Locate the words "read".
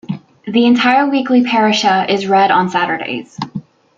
2.25-2.49